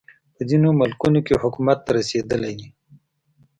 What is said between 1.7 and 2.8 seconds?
ته رسېدلی دی.